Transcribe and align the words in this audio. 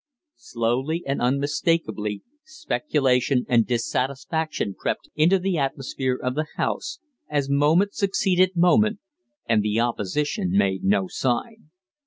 Slowly 0.39 1.03
and 1.05 1.21
unmistakably 1.21 2.23
speculation 2.43 3.45
and 3.47 3.67
dissatisfaction 3.67 4.73
crept 4.75 5.09
into 5.13 5.37
the 5.37 5.59
atmosphere 5.59 6.15
of 6.15 6.33
the 6.33 6.47
House, 6.55 6.97
as 7.29 7.51
moment 7.51 7.93
succeeded 7.93 8.55
moment, 8.55 8.97
and 9.47 9.61
the 9.61 9.79
Opposition 9.79 10.53
made 10.53 10.83
no 10.83 11.05
sign. 11.07 11.69